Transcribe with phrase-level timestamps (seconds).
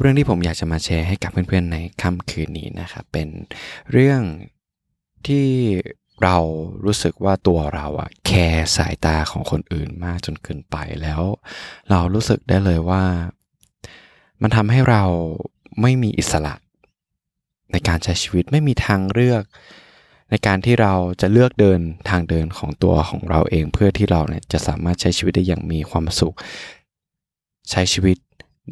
[0.00, 3.28] เรื่องที่ผมอยากจะมาแชร์ให้กับเพื่อนๆในค่ำคืนนี้นะครับเป็น
[3.92, 4.20] เรื่อง
[5.26, 5.46] ที่
[6.22, 6.36] เรา
[6.84, 11.22] รู้สึกว่าตัวเราอะแคร์สายตาของคนอื่นมากจนเกินไปแล้ว
[11.90, 13.04] เรารู้สึกได้เลยว่า
[14.42, 15.04] มันทำให้เรา
[15.80, 16.54] ไม่มีอิสระ
[17.72, 19.42] ในการใช้ชีวิตไม่มีทางเลือก
[20.30, 26.34] ในการที่เราจะเลือกเดินทางเดินของตัวของเราเอง เพื่อที่เราเนี่ยจะสามารถใช้ชีวิตได้อย่างมีความสุข
[27.70, 28.16] ใช้ชีวิต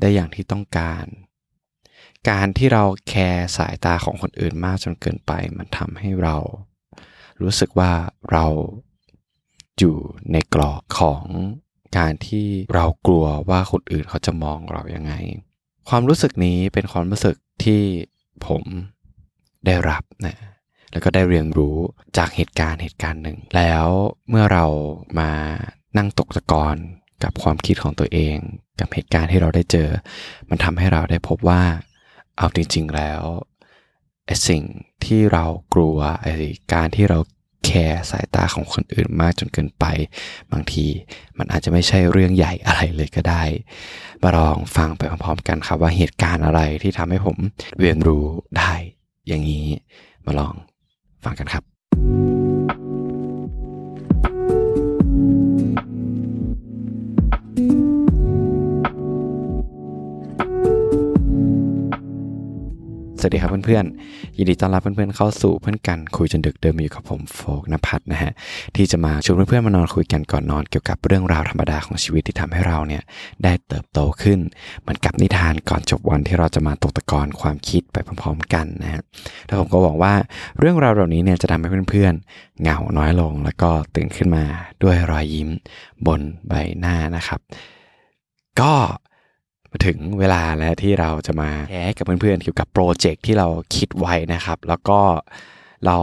[0.01, 1.07] ได้อย่างที่ต้องการ
[2.31, 6.37] การที่เราแคร์สายตาของคนอื่นมากจนเกินไป มันทำให้เรา
[7.43, 7.93] รู้สึกว่า
[8.33, 8.47] เรา
[9.79, 9.97] อยู่
[10.33, 11.25] ในกรอบของ
[11.99, 15.13] การที่เรากลัวว่าคนอื่นเขาจะมองเรายังไง
[15.89, 17.83] ความรู้สึกนี้เป็นความรู้สึกที่
[18.47, 18.63] ผม
[19.67, 20.37] ได้รับนะ
[20.91, 21.77] แล้วก็ได้เรียนรู้
[22.17, 23.87] จากเหตุการณ์เหตุการณ์หนึ่ง แล้ว
[24.29, 24.67] เมื่อเรา
[25.19, 25.33] มา
[25.97, 26.77] นั่งตกตะกอน
[27.23, 28.37] กับความคิดของตัวเอง
[28.81, 29.89] กับเหตุการณ์ที่เราได้เจอ
[30.49, 31.63] มันทำให้เราได้พบว่า
[32.39, 33.23] เอาจริง ๆ แล้ว
[34.27, 34.63] ไอ้สิ่ง
[35.05, 36.33] ที่เรากลัวไอ้
[36.75, 37.19] การที่เรา
[37.67, 39.85] แคร์สายตาของคนอื่นมากจนเกินไป
[40.53, 40.87] บางที
[41.39, 43.45] มันอาจจะไม่ใช่เรื่องใหญ่อะไรเลยก็ได้
[44.23, 47.37] มาลองฟังไปพร้อมๆกันครับว่าเหตุการณ์อะไรที่ทำให้ผม
[47.81, 48.25] เรียนรู้
[48.59, 48.73] ได้
[49.29, 49.67] อย่างนี้
[50.27, 50.55] มาลอง
[51.25, 52.28] ฟังกันครับ
[63.29, 68.33] วัสดีครับเพื่อนๆ ยินดีต้อนรับเพื่อนๆเข้าสู่เพื่อนกันคุยจนดึกเดิมอยู่กับผมโฟกนภัทรนะฮะ
[68.77, 73.03] ที่จะมาชวนเพื่อนๆมานอนคุยกันก่อนนอนเกี่ยวกับเรื่องราวธรรมดาของชีวิตที่ทำให้เราเนี่ย
[73.45, 74.39] ได้เติบโตขึ้น
[74.81, 79.03] เหมือนกับนิทานก่อนจบวันที่เราจะมาตกตะกอนความคิดไปพร้อมๆกันนะฮะ
[79.47, 80.15] แล้วผมก็หวังว่า
[80.59, 84.45] เรื่องราวเหล่านี้เนี่ยจะทำให้เพื่อนๆ เหงาน้อยลง แล้วก็ตื่นขึ้นมา
[84.83, 85.49] ด้วยรอยยิ้ม
[86.07, 87.41] บนใบหน้านะครับ
[88.61, 88.73] ก็
[89.87, 95.01] ถึงเวลาแล้วที่เราจะมาแชร์กับเพื่อนๆเกี่ยวกับโปรเจกต์ที่เราคิดไว้นะครับ แล้วก็
[95.87, 95.97] เรา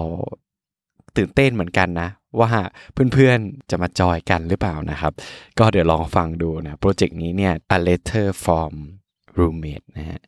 [1.18, 2.10] ตื่นเต้นเหมือนกันนะ
[2.40, 2.52] ว่า
[3.14, 5.14] เพื่อนๆจะมาจอยกันหรือเปล่านะครับ
[5.60, 8.74] ก็เดี๋ยวลองฟังดูนะโปรเจกต์นี้เนี่ย a letter from
[9.38, 10.20] roommate นะฮะ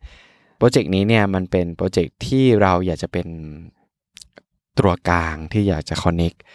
[0.58, 3.28] โปรเจกต์นี้เนี่ยมันเป็นโปรเจกต์ที่เราอยากจะเป็น
[4.78, 6.48] ตัวกลางที่อยากจะ connect เ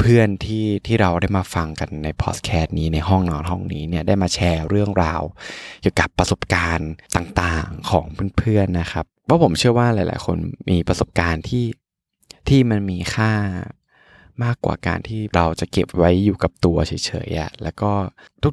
[0.00, 5.22] เพื่อนๆที่ที่เราได้มาฟังกันในพอดแคสต์นี้ในห้องนอนห้องนี้เนี่ยได้มาแชร์เรื่องราว
[5.80, 8.06] เกี่ยวกับประสบการณ์ต่างๆของ
[8.38, 10.36] เพื่อนๆนะครับเพราะผมเชื่อว่าหลาย ๆ คน
[10.70, 11.64] มีประสบการณ์ที่
[12.48, 13.32] ที่มันมีค่า
[14.44, 16.92] มากกว่าการที่เราจะเก็บไว้อยู่กับตัวเฉ
[17.28, 17.92] ยๆอะแล้วก็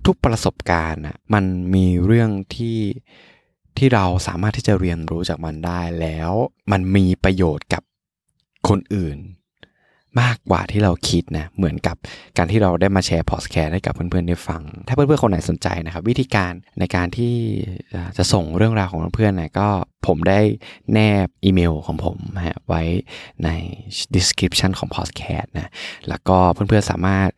[0.08, 1.46] ทุกๆประสบการณ์อะมัน
[1.76, 2.80] มีเรื่องที่
[3.78, 6.32] ที่เราสามารถที่จะเรียนรู้จากมันได้แล้ว
[6.72, 7.84] มันมีประโยชน์กับ
[8.68, 9.18] คนอื่น
[10.22, 11.96] มากกว่าที่เราคิดนะเหมือนกับ
[12.38, 17.34] การที่เราได้มาแชร์พอดแคสต์ให้กับเพื่อนๆได้ฟัง ถ้าเพื่อนๆคนไหนสนใจนะครับ วิธีการในการที่
[18.18, 19.70] จะส่งเรื่องราวของเพื่อนๆนะก็
[20.08, 20.40] ผมได้
[20.94, 22.84] แนบอีเมลของผมฮะไว้
[23.44, 23.50] ใน
[24.16, 25.72] description ของ podcast นะ
[26.10, 27.30] แล้วก็เพื่อนๆสามารถ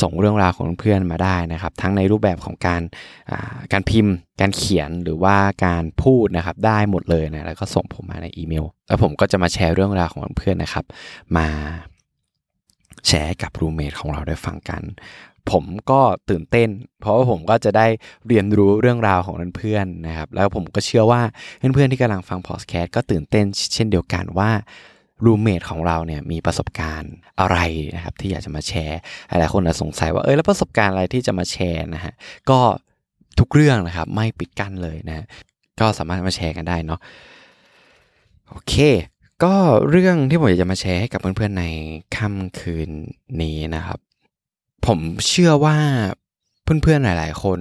[0.00, 2.82] ส่งเรื่องราวของเพื่อนมาได้นะครับ ทั้งในรูปแบบของการ
[3.72, 5.36] การพิมพ์การเขียนหรือว่า
[5.66, 10.84] การพูดนะครับได้หมดเลยนะแล้วก็ส่งผมมาในอีเมล แล้วผมก็จะมาแชร์เรื่องราวของเพื่อนนะครับ
[11.36, 11.48] มา
[13.08, 14.82] แชร์กับรูเมทของเราได้ฟังกัน
[15.50, 16.68] ผมก็ตื่นเต้น
[17.00, 17.86] เพราะว่าผมก็จะได้
[18.28, 21.22] เรียนรู้เรื่องราวของเพื่อนๆนะครับ แล้วผมก็เชื่อว่า
[21.58, 23.44] เพื่อนๆที่กำลังฟังพอดแคสต์ก็ตื่นเต้น
[23.74, 24.50] เช่นเดียวกันว่า
[25.24, 27.58] รูเมทของเราเนี่ยมีประสบการณ์อะไร
[27.96, 28.98] นะครับที่อยากจะมาแชร์
[29.28, 32.12] หลายคนอาจสงสัยว่าเออแล้วประสบการณ์อะไรที่จะมาแชร์นะฮะ
[32.50, 32.58] ก็
[33.38, 35.26] ทุกเรื่องนะครับไม่ปิดกั้นเลยนะ
[35.80, 37.00] ก็สามารถมาแชร์กันได้เนาะ
[38.48, 38.74] โอเค
[39.44, 39.54] ก็
[39.90, 41.64] เรื่องที่ผมอยากจะมาแชร์ให้กับเพื่อนๆใน
[42.16, 42.90] ค่ำคืน
[43.42, 43.98] นี้นะครับ
[44.86, 44.98] ผม
[45.28, 45.76] เชื่อว่า
[46.64, 47.60] เพื่อนๆหลายๆ คน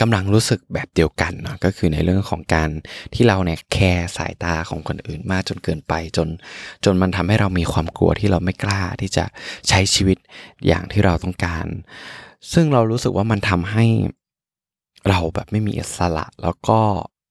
[0.00, 2.70] กำลังรู้สึกแบบเดียวกันเนาะก็คือในเรื่องของการ
[3.14, 6.28] ที่เราเนี่ยแคร์สายตาของคนอื่นมากจนเกินไปจน
[6.84, 9.24] จนมันทำให้เรามีความกลัวที่เราไม่กล้าที่จะ
[9.68, 10.18] ใช้ชีวิต
[10.66, 11.66] อย่างที่เราต้องการ
[12.52, 13.84] ซึ่งเรารู้สึกว่ามันทำให้
[15.08, 16.80] เราแบบไม่มีอิสระ แล้วก็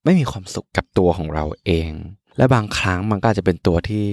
[0.06, 1.92] ไม่มีความสุขกับตัวของเราเอง
[2.38, 4.06] และบางครั้งมันก็อาจจะเป็นตัวที่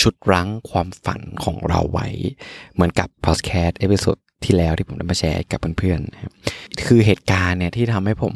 [0.00, 2.08] ฉุดรั้งความฝันของเราไว้
[2.74, 6.32] เหมือนกับพอดแคสต์ episode ที่แล้วที่ผมได้มาแชร์กับเพื่อนๆนะครับ
[6.86, 8.34] คือเหตุการณ์เนี่ยที่ทำให้ผม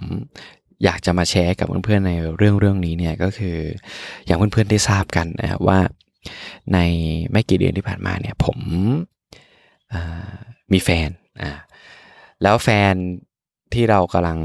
[0.84, 3.56] อยากจะมาแชร์กับเพื่อนๆในเรื่องเรื่องนี้เนี่ยก็คือ
[4.26, 5.78] อย่างเพื่อนๆได้ทราบกันนะครับว่า
[6.72, 6.78] ใน
[7.32, 8.58] ไม่กี่เดือนที่ผ่านมาเนี่ยผม
[10.72, 11.10] มีแฟน
[11.42, 11.52] อ่า
[12.42, 12.94] แล้วแฟน
[13.74, 14.38] ที่เรากำลัง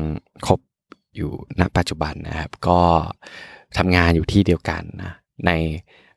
[0.48, 0.60] คบ
[1.16, 2.82] อยู่ณปัจจุบันนะครับ ก็
[3.78, 5.14] ทำงานอยู่ที่เดียวกันนะ
[5.46, 5.52] ใน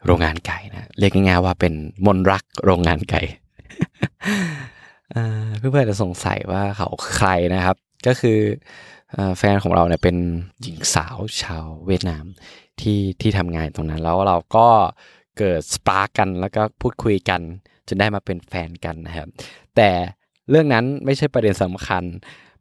[0.06, 1.75] โรงงานไก่นะเรียกง่ายๆว่าเป็น
[2.06, 3.23] มนรักโรงงานไก่
[5.59, 8.39] เพื่อนๆจะสงสัยว่าเขาใครนะครับ ก็คือ
[9.39, 10.17] แฟนของเราเนี่ยเป็น
[10.62, 12.25] หญิงสาวชาวเวียดนาม
[12.81, 14.67] ที่ที่ทำงานตรงนั้น แล้วเราก็
[15.39, 17.41] เกิดสปาร์กกันแล้วก็พูดคุยกัน
[17.89, 19.29] จนได้มาเป็นแฟนกันนะครับ
[19.77, 19.91] แต่
[20.51, 22.05] เรื่องนั้นไม่ใช่ประเด็นสำคัญ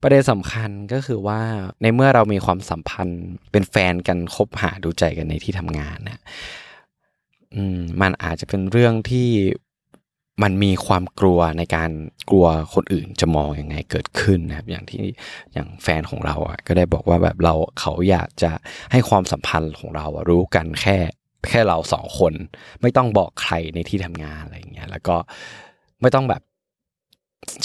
[0.01, 1.42] ประเด็นสำคัญก็คือว่า
[1.81, 6.22] ในเมื่อเรามีความสัมพันธ์เป็นแฟนกันคบหาดูใจกันในที่ทำงานนะ
[7.78, 9.30] มมันอาจจะเป็นเรื่องที่
[10.44, 11.90] มันมีความกลัวในการ
[12.30, 15.04] กลัวคนอื่นจะมองยังไงเกิดขึ้นนะครับ อย่างที่
[15.54, 18.52] อย่างแฟนของเราอะก็ได้บอกว่าแบบเราเขาอยากจะ
[18.92, 20.98] ให้ความสัมพันธ์ของเรารู้กันแค่
[21.50, 22.34] แค่เราสองคน
[22.82, 25.16] ไม่ต้องบอกใครในที่ทำงานอะไรอย่างเงี้ยแล้วก็
[26.02, 26.42] ไม่ต้องแบบ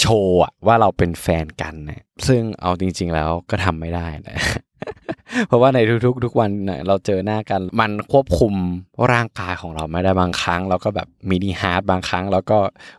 [0.01, 4.37] โชว์อะว่าเราเป็นแฟนกันนะซึ่งเอาจริง ๆ แล้วก็ทำไม่ได้นะ
[5.47, 8.55] เพราะว่าในทุกๆ ทุกวันเนี่ยเราเจอหน้ากัน มันควบคุม
[9.13, 12.59] ร่างกายของเราไม่ได้บางครั้งเราก็แบบ mini heart บางครั้ง แล้วก็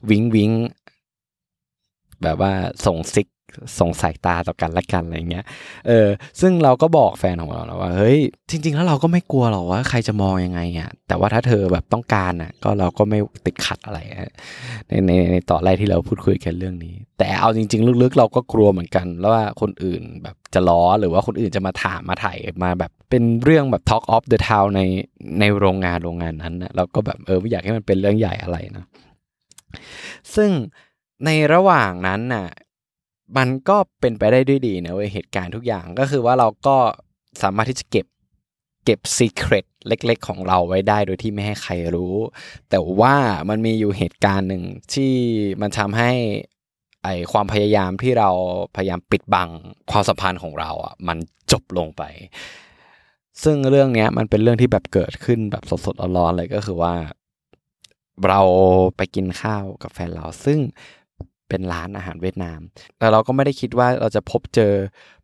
[0.10, 0.52] wink wink
[2.24, 2.52] แบบว่า
[2.86, 3.28] ส่งซิก
[3.80, 5.46] ส่งสายตาต่อกันและกันอะไรเงี้ย
[5.88, 6.08] เออ
[6.42, 8.20] ซึ่งเราก็บอกแฟนของเราแล้วว่า เฮ้ย
[8.50, 14.00] จริง ๆ แล้วเราก็ไม่กลัวหรอกว่าใครจะมองยังไงอะ แต่ว่าถ้าเธอแบบต้องการอะ ก็เราก็ไม่ติดขัดอะไร
[14.88, 24.82] ในในในต่อแรกที่เราพูดคุยกันเรื่องนี้ แต่เอาจริง ๆ ลึกๆ เราก็กลัวเหมือนกัน แล้วว่าคนอื่นแบบจะล้อหรือว่าคนอื่นจะมาถามมาถ่ายมาแบบเป็นเรื่องแบบ Talk of the Town ใน
[25.40, 28.86] ในโรงงานโรงงานนั้นนะเราก็แบบเออไม่อยากให้มันเป็นเรื่องใหญ่อะไรนะ
[30.36, 30.50] ซึ่ง
[31.26, 32.48] ในระหว่างนั้นน่ะ
[33.38, 36.78] มันก็เป็นไปได้ด้วยดีนะเว้ยเหตุการณ์ทุกอย่างก็คือว่าเราก็
[37.42, 38.08] สามารถที่จะเก็บ
[38.86, 42.16] เก็บซีเครตเล็ก ๆ ของเราไว้ได้โดยที่ไม่ให้ใครรู้
[42.70, 43.16] แต่ว่า
[43.50, 45.14] มันมีอยู่เหตุการณ์หนึ่งที่
[45.62, 46.12] มันทำให้
[47.04, 48.30] ไอความพยายามที่เรา
[48.76, 49.50] พยายามปิดบัง
[49.92, 51.18] ความสัมพันธ์ของเราอะมัน
[51.52, 52.04] จบลงไป
[53.44, 56.94] ซึ่งเรื่องนี้มันเป็นเรื่องที่แบบเกิดขึ้นแบบสดๆร้อนๆเลยก็คือว่า
[58.28, 58.42] เรา
[58.98, 60.60] ไปกินข้าวกับแฟนเรา ซึ่ง
[61.50, 62.60] เป็นร้านอาหารเวียดนาม
[62.98, 64.74] แต่เราก็ไม่ได้คิดว่าเราจะพบเจอ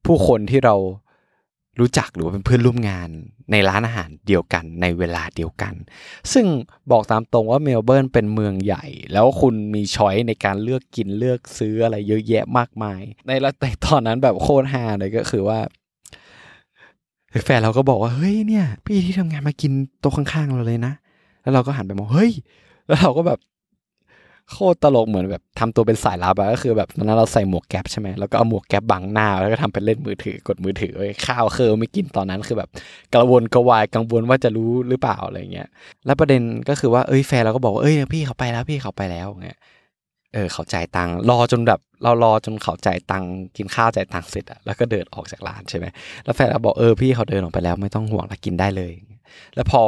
[0.05, 0.75] ผู้คนที่เรา
[1.79, 3.09] รู้จักหรือว่าเป็นเพื่อนร่วมงาน
[3.51, 5.73] ในร้านอาหารเดียวกันในเวลาเดียวกัน
[6.33, 6.45] ซึ่ง
[6.91, 15.59] บอกตามตรงว่าเมลเบิร์นเป็นเมืองใหญ่ แล้วคุณมีช้อยในการเลือกกินเลือกซื้ออะไรเยอะแยะมากมาย ในละแต่ตอนนั้นแบบโคตรฮาเลยก็คือว่า
[17.45, 20.93] แฟนเราก็บอกว่าเฮ้ยเนี่ย พี่ที่ทำงานมากินโต๊ะข้างๆเราเลยนะ
[21.41, 22.31] แล้วเราก็หันไปมองเฮ้ย
[22.87, 23.39] แล้วเราก็แบบ
[24.51, 32.69] โคตรตลกเหมือนแบบทำตัวเป็นสายลับอะก็คือแบบตอนนั้นเราใส่หมวกแก๊ปใช่ไหมแล้วก็เอาหมวกแก๊ปบังหน้าแล้วก็ทำเป็นเล่นมือถือกดมือถือไว้ข้าวเคอไม่กินตอนนั้นคือแบบ
[33.13, 35.67] กระวนกระวายกังวลว่าจะรู้หรือเปล่าอะไรเงี้ย
[36.05, 39.59] แล้วประเด็นก็คือว่าเอ้ยแฟนเราก็บอกว่าเอ้ยพี่เขาไปแล้วพี่เขาไปแล้วเงี้ย
[40.33, 45.85] เออเขาจ่ายตังค์รอจนแบบเรารอจนเขาจ่ายตังค์กินข้าวจ่ายตังค์เสร็จอะแล้วก็เดินออกจากร้านใช่ไหม
[46.23, 48.91] แล้วแฟนเราบอกเออพี่เขาเดินออกไปแล้วไม่ต้องห่วงละกินได้เลย
[49.55, 49.81] แล้วพอ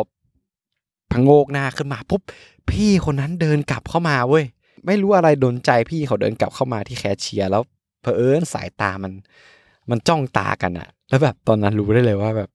[1.11, 2.21] พังโงกหน้าขึ้นมาปุ๊บ
[2.71, 4.45] พี่คนนั้นเดินกลับเข้ามาเว้ย
[4.85, 7.61] ไม่รู้อะไรโดนใจพี่เขาเดินกลับเข้ามาที่แคชเชียร์แล้ว
[8.01, 9.13] เพอเอิญสายตามัน
[9.89, 12.49] มันจ้องตากันอะแล้วแบบตอนนั้นรู้ได้เลยว่าแบบ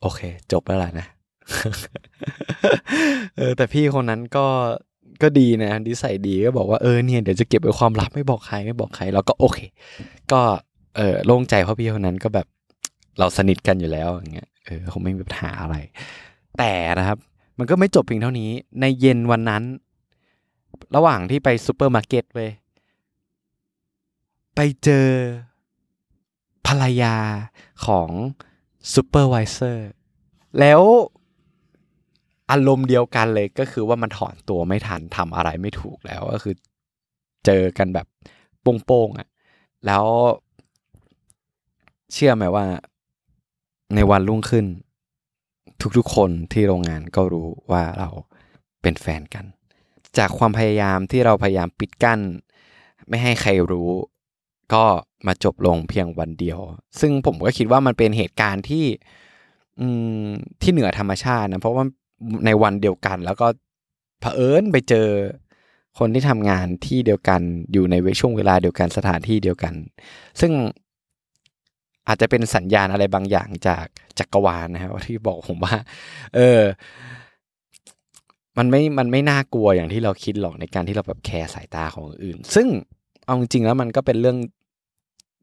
[0.00, 0.20] โอเค
[0.52, 1.06] จบแล้วล่ะนะ
[3.36, 4.46] เออแต่พี่คนนั้นก็
[5.22, 9.58] ก็ดีนะนิสัยดีก็บอกว่าเออเนี่ยเดี๋ยวจะเก็บไว้ความลับไม่บอกใครไม่บอกใคร แล้วก็โอเค
[10.32, 10.40] ก็
[10.96, 12.46] เออโล่งใจเพราะพี่คนนั้นก็แบบ
[13.18, 15.76] เราสนิทกันอยู่แล้วอย่างเงี้ยเออคงไม่มีปัญหาอะไร
[16.58, 17.18] แต่นะครับ
[17.58, 18.50] มันก็ไม่จบเพียงเท่านี้
[18.80, 19.62] ในเย็นวันนั้น
[20.96, 22.50] ระหว่างที่ไปซูเปอร์มาร์เก็ตเว้ย
[24.54, 25.08] ไปเจอ
[26.66, 27.16] ภรรยา
[27.86, 28.08] ของ
[28.94, 29.88] ซูเปอร์วิเซอร์
[30.58, 30.80] แล้ว
[32.50, 36.54] อารมณ์เดียวกันเลยก็คือว่ามันถอนตัวไม่ทันทำอะไรไม่ถูกแล้วก็คือ
[37.46, 38.06] เจอกันแบบ
[38.84, 39.28] โป้งๆอะ่ะ
[39.86, 40.04] แล้ว
[42.12, 42.66] เชื่อไหมว่า
[43.94, 44.66] ในวันรุ่งขึ้น
[45.96, 48.08] ทุกๆ คนที่โรงงานก็รู้ว่าเรา
[48.82, 49.44] เป็นแฟนกัน
[50.18, 52.20] จากความพยายามที่เราพยายามปิดกั้น
[53.08, 53.90] ไม่ให้ใครรู้
[54.74, 54.84] ก็
[55.26, 56.58] มาจบลงเพียงวันเดียว
[57.00, 58.86] ซึ่งผมก็คิดว่ามันเป็นเหตุการณ์ที่
[60.62, 61.84] ที่เหนือธรรมชาตินะเพราะว่า
[62.46, 63.46] ในวันเดียวกัน แล้วก็
[64.20, 65.08] เผอิญไปเจอ
[65.98, 67.40] คนที่ทำงานที่เดียวกัน
[67.72, 69.74] อยู่ในช่วงเวลาเดียวกันสถานที่เดียวกัน
[70.40, 70.52] ซึ่ง
[72.08, 73.86] อาจจะเป็นสัญญาณอะไรบางอย่างจาก
[74.18, 75.76] จักรวาลนะครับที่บอกผมว่า
[76.36, 76.60] เออ
[78.58, 82.68] มันไม่ มันไม่น่ากลัวอย่างที่เราคิดหรอกในการที่เราแบบแคร์สายตาของอื่น ซึ่ง
[83.24, 84.38] เอาจริงๆแล้วมันก็เป็นเรื่อง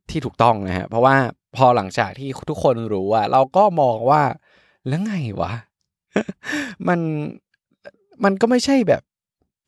[0.10, 1.16] ที่ถูกต้องนะฮะเพราะว่า
[1.56, 4.22] พอหลังจากที่ทุกคนรู้อะเราก็มองว่า
[4.88, 5.54] แล้วไงวะ
[6.88, 7.00] มัน
[8.24, 9.02] มันก็ไม่ใช่แบบ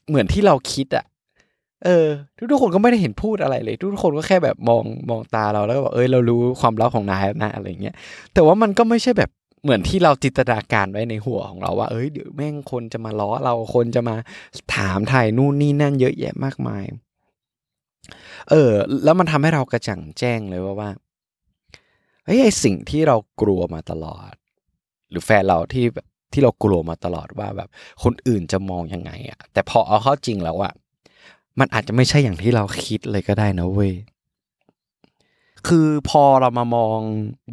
[0.09, 1.05] เหมือนที่เราคิดอะ
[1.85, 2.07] เออ
[2.51, 7.95] ทุกคนก็ไม่ได้เห็นพูดอะไรเลยทุกคนก็แค่แบบมองมองตาเราแล้วก็บอกเอ้ยเรารู้ความลับของนายนะอะไรเงี้ย
[8.33, 9.29] แต่ว่ามันก็ไม่ใช่แบบ
[9.63, 14.15] เหมือนที่เราจินตนาการไว้ในหัวของเราว่า เอ้ยเดี๋ยวแม่งคนจะมาล้อเราคนจะมา
[14.75, 16.83] ถามถ่ายนู่นนี่นั่นเยอะแยะมากมาย
[18.49, 18.71] เออ
[19.03, 20.89] แล้วมันทำให้เรากระจ่างแจ้งเลยว่าว่า
[22.25, 24.33] เฮ้ยไอสิ่งที่เรากลัวมาตลอด
[25.09, 25.85] หรือแฟนเราที่
[26.33, 27.69] ที่เรากลัวมาตลอดว่าแบบ
[28.03, 30.73] คนอื่นจะมองยังไงอะแต่พอเอาเข้าจริงแล้วอะ
[31.59, 33.93] มันอาจจะไม่ใช่อย่างที่เราคิดเลยก็ได้นะเว้ย
[35.67, 36.99] คือพอเรามามอง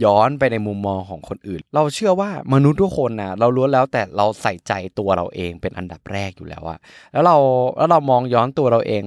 [0.05, 6.79] ย้อนไปในมุมมองของคนอื่น เราเชื่อว่ามนุษย์ทุกคนนะเราล้วนแล้วแต่เราใส่ใจตัวเราเองเป็นอันดับแรกอยู่แล้วอะ
[7.13, 7.37] แล้วเรา
[7.79, 9.03] แล้วเรามองย้อนตัวเราเอง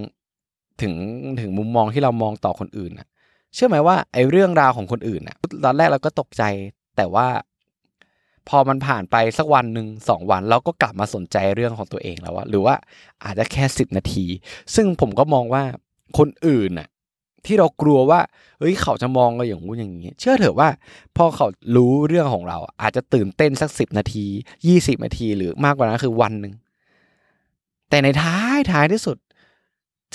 [0.82, 0.94] ถึง
[1.40, 3.08] ถึงมุมมองที่เรามองต่อคนอื่นอะ
[3.54, 6.44] เชื่อไหมว่าไอ้เรื่องราวของคนอื่นอะตอนแรกเราก็ตกใจ
[6.98, 7.28] แต่ว่า
[8.52, 12.76] พอมันผ่านไปสักวันหนึ่งสองวัน เราก็กลับมาสนใจเรื่องของตัวเองแล้วว่าหรือว่า
[13.26, 14.26] อาจจะแค่สิบนาที
[14.76, 15.64] ซึ่งผมก็มองว่า
[16.18, 16.88] คนอื่นน่ะ
[17.46, 18.20] ที่เรากลัวว่า
[18.60, 20.70] เฮ้ยเขาจะมองเราอย่างงู้นอย่างนี้ เชื่อเถอะว่า
[21.16, 24.26] พอเขารู้เรื่องของเรา อาจจะตื่นเต้นสักสิบนาที
[24.68, 26.54] ยี่สิบนาที หรือมากกว่านั้นคือวันหนึ่ง
[27.90, 29.18] แต่ในท้ายท้ายที่สุด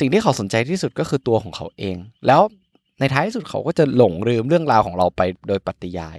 [0.01, 2.41] สิ่งที่เขาสนใจที่สุดก็คือตัวของเขาเอง แล้ว
[3.01, 6.19] ในท้ายที่สุดเขาก็จะหลงลืมเรื่องราวของเราไปโดยปฏิยาย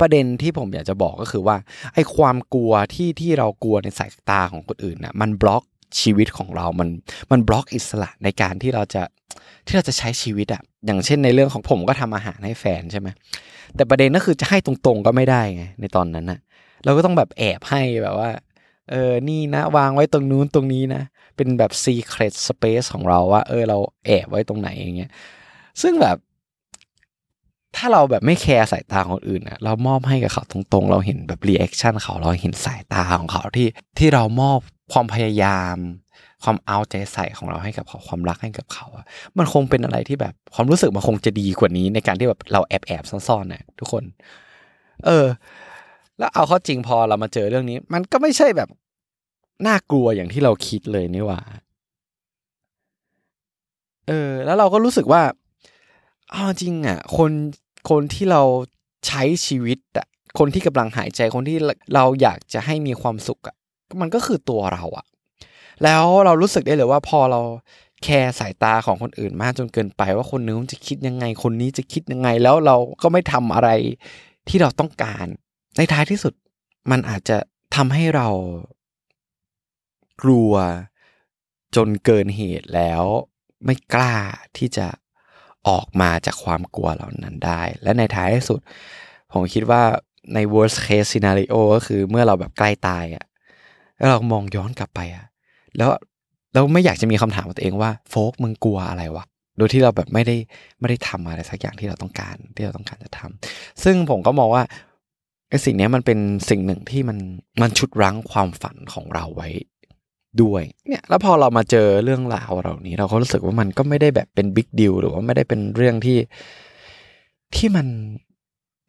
[0.00, 1.56] ประเด็นที่ผมอยากจะบอกก็คือว่า
[1.94, 5.62] ไอ้ความกลัวที่ที่เรากลัวในสายตาของคนอื่นนะ่ะมันบล็อก
[6.00, 6.88] ชีวิตของเรา มัน
[7.30, 9.02] มันบล็อกอิสระในการที่เราจะ
[9.66, 13.08] ที่เราจะใช้ชีวิตอะอย่างเช่นในเรื่องของผมก็ทำอาหารให้แฟนใช่ไหม
[13.74, 16.40] แต่ประเด็นก็คือจะให้ตรงๆก็ไม่ได้ไงในตอนนั้นอะ
[16.84, 18.30] เราก็ต้องแบบแอบให้แบบว่า
[18.90, 21.02] เออ นี่นะ วางไว้ตรงนู้นตรงนี้นะ
[21.36, 25.10] เป็นแบบ secret space ของเราว่า เออ เราแอบไว้ตรงไหนอย่างเงี้ย
[25.82, 26.16] ซึ่งแบบ
[27.78, 33.68] ถ้าเราแบบไม่แคร์สายตาคนอื่นอะเรามอบให้กับเขาตรงๆ เราเห็นแบบ reaction เขาเราเห็นสายตาของเขาที่
[33.98, 34.58] ที่เรามอบ
[34.92, 35.76] ความพยายาม
[36.44, 39.04] ความเอาใจใส่ของเราให้กับเขาความรักให้กับเขาอะ
[39.38, 44.04] มันคงเป็นอะไรที่แบบความรู้สึกมันคงจะดีกว่านี้ในการที่แบบเราแอบแอบซ่อนๆนะทุกคน
[45.06, 45.26] เออ
[46.18, 48.68] แล้วเอาข้อจริงพอเรามาเจอเรื่องนี้ มันก็ไม่ใช่แบบ
[49.66, 51.40] น่ากลัวอย่างที่เราคิดเลยนี่ว่า
[54.08, 55.22] เออ แล้วเราก็รู้สึกว่า
[56.32, 57.30] เอาจริงอะ คน
[57.88, 58.42] คนที่เรา
[59.06, 60.06] ใช้ชีวิตอะ
[60.38, 61.58] คนที่กำลังหายใจคนที่
[61.94, 63.56] เราอยากจะให้มีความสุขอะ
[64.00, 65.06] มันก็คือตัวเราอะ
[65.84, 67.40] แล้วเรารู้สึกได้เลยว่าพอเรา
[68.02, 73.68] แคร์สายตาของคนอื่นมากจนเกินไป ว่าคนนึงจะคิดยังไง คนนี้จะคิดยังไง แล้วเราก็ไม่ทำอะไร
[74.48, 75.26] ที่เราต้องการ
[75.76, 76.34] ในท้ายที่สุด
[76.90, 77.38] มันอาจจะ
[77.76, 78.28] ทำให้เรา
[80.22, 80.52] กลัว
[81.76, 83.02] จนเกินเหตุแล้ว
[83.64, 84.14] ไม่กล้า
[84.56, 84.86] ที่จะ
[85.68, 88.60] ออกมาจากความกลัวเหล่านั้นได้ และในท้ายที่สุด
[89.32, 89.82] ผมคิดว่า
[90.34, 93.24] ใน worst case scenario ก็คือเมื่อเราแบบใกล้ตายอะ่ะ
[93.96, 95.24] แล้วเรามองย้อนกลับไปอะ่ะ
[95.78, 95.90] แล้ว
[96.54, 99.24] เราไม่อยากจะมีคำถามกับตัวเองว่าโฟกมึงกลัวอะไรวะ
[99.58, 100.36] โดยที่เราแบบไม่ได้
[100.80, 104.62] ไม่ได้ทำอะไรสักอย่างที่เราต้องการที่เราต้องการจะทำซึ่งผมก็มองว่า
[105.48, 106.18] ไอ้สิ่งนี้มันเป็น
[106.50, 107.18] สิ่งหนึ่งที่มัน
[107.62, 109.48] มันชุดรั้งความฝันของเราไว้
[110.42, 116.18] ด้วยเนี่ยแล้วพอเรามาเจอเรื่องราวเหล่านี้ เราก็รู้สึกว่ามันก็ไม่ได้แบบเป็นบิ๊กดิวหรือว่าไม่ได้เป็นเรื่องที่
[117.54, 117.86] ที่มัน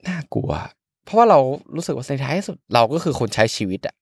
[0.07, 0.51] น่ากลัว
[1.03, 1.39] เพราะว่าเรา
[1.75, 3.95] รู้สึกว่าในท้ายสุดเราก็คือคนใช้ชีวิตอะ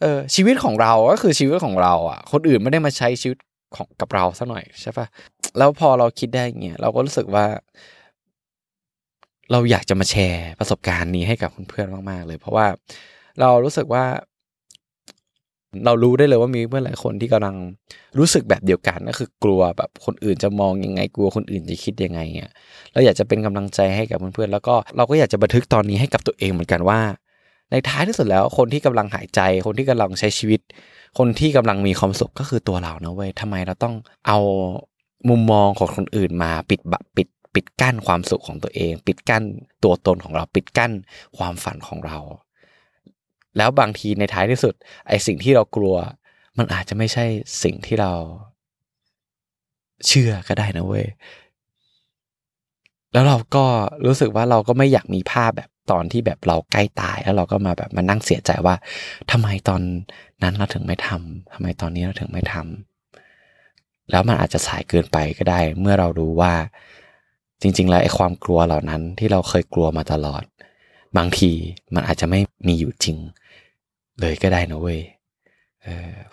[0.00, 3.38] เออชีวิตของเราก็คือชีวิตของเราอะคนอื่นไม่ได้มาใช้ชีวิต
[3.76, 5.06] ของกับเราซะหน่อยใช่ปะ
[5.58, 7.46] แล้วพอเราคิดได้เงี้ยเราก็รู้สึกว่า
[9.52, 12.66] เราอยากจะมาแชร์ประสบการณ์นี้ให้กับเพื่อนๆมาก ๆ เลย เพราะว่า
[13.40, 14.04] เรารู้สึกว่า
[15.84, 17.56] เรารู้ได้เลยว่ามีเพื่อนหลายคนที่กำลัง
[18.18, 22.52] รู้สึกแบบเดียวกันก็คือกลัวแบบคนอื่นจะมองยังไงกลัวคนอื่นจะคิดยังไงเงี้ย
[22.92, 27.00] เราอยากจะเป็นกำลังใจให้กับเพื่อนๆแล้วก็เราก็อยากจะบันทึกตอนนี้ให้กับตัวเองเหมือนกันว่า
[27.70, 30.60] ในท้ายที่สุดแล้วคนที่กำลังหายใจ คนที่กำลังใช้ชีวิต
[31.18, 33.94] คนที่กำลังมีความสุขก็คือตัวเรานะเว้ยทำไมเราต้อง
[34.26, 34.38] เอา
[35.28, 39.42] มุมมองของคนอื่นมาปิดบปิดปิดกั้นความสุขของตัวเอง ปิดกั้น
[39.84, 40.92] ตัวตนของเราปิดกั้น
[41.38, 42.18] ความฝันของเรา
[43.56, 44.74] แล้วบางทีในท้ายที่สุด
[45.08, 45.96] ไอสิ่งที่เรากลัว
[46.58, 47.24] มันอาจจะไม่ใช่
[47.62, 48.12] สิ่งที่เรา
[50.06, 51.06] เชื่อก็ได้นะเว้ย
[53.12, 53.64] แล้วเราก็
[54.06, 58.74] รู้สึกว่าเราก็ไม่อยากมีภาพแบบตอนที่แบบเราใกล้ตายแล้วเราก็มาแบบมานั่งเสียใจว่า
[59.30, 59.80] ทำไมตอน
[60.42, 66.54] นั้นเราถึงไม่ทำทำไมตอนนี้เราถึงไม่ทำแล้วมันอาจจะสายเกินไปก็ได้ เมื่อเรารู้ว่า
[67.60, 70.44] จริง ๆ แล้วไอ้ความกลัวเหล่านั้นที่เราเคยกลัวมาตลอด
[71.16, 71.50] บางที
[71.94, 73.18] มันอาจจะไม่มีอยู่จริง
[74.20, 75.00] เลยก็ได้นะเว้ย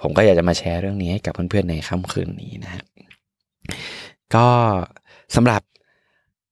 [0.01, 2.83] ผมก็อยากจะมาแชร์เรื่องนี้ให้กับเพื่อนๆในค่ำคืนนี้นะฮะ
[4.35, 4.47] ก็
[5.35, 5.61] สำหรับ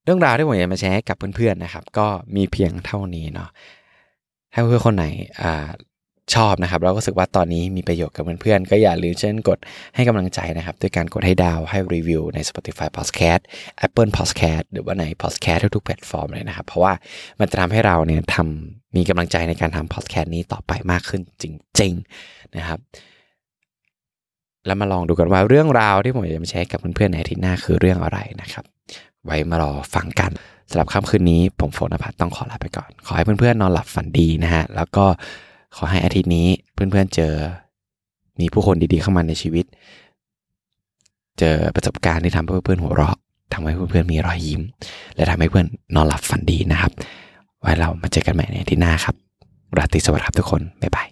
[0.04, 3.48] เรื่องราวที่ผมอยากมาแชร์ให้กับเพื่อนๆนะครับ ก็มีเพียงเท่านี้เนาะ
[4.52, 5.06] ถ้าเพื่อนคนไหน
[5.42, 5.68] อ่า
[6.34, 9.58] ชอบนะครับเราก็รู้สึกว่าตอนนี้มีประโยชน์กับเพื่อนๆ ก็อย่าลืมเช่นกด
[9.94, 13.42] ให้กำลังใจนะครับ ด้วยการกดให้ดาวให้รีวิวใน Spotify Podcast
[13.86, 16.92] Apple Podcast หรือว่าใน Podcast ทุกๆแพลตฟอร์มเลยนะครับ เพราะว่า
[17.40, 21.44] มันจะทำให้เราเนี่ยทำมีกำลังใจในการทำ Podcast นี้ต่อไปมากขึ้นจ
[21.80, 21.92] ริง
[22.24, 22.78] ๆนะครับ
[24.66, 28.64] แล้วมาลองดูกันว่าเรื่องราวที่ผมจะมาแชร์กับเพื่อนๆในอาทิตย์หน้าคือเรื่องอะไรนะครับ
[29.24, 30.30] ไว้มารอฟังกัน
[30.70, 35.04] สำหรับค่ำคืนนี้ ผมโฟนภัทรต้องขอลาไปก่อน ขอให้เพื่อนๆนอนหลับฝันดีนะฮะแล้วก็
[35.76, 37.32] ขอให้อาทิตย์นี้เพื่อนๆเจอ
[38.40, 39.64] มีผู้คนดีๆเข้ามาในชีวิต
[41.38, 43.16] เจอประสบการณ์ที่ทำให้เพื่อนๆหัวเราะ
[43.52, 44.62] ทำให้เพื่อนๆมีรอยยิ้ม
[45.14, 46.92] และทำให้เพื่อนนอนหลับฝันดีนะครับ
[47.60, 49.14] ไว้เรามาเจอกันใหม่ในที่หน้าครับ
[49.76, 51.08] ราตรีสวัสดิ์ครับทุกคน บ๊ายบาย